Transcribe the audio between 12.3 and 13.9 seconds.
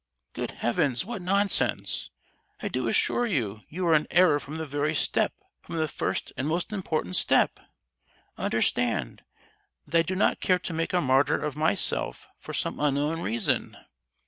for some unknown reason!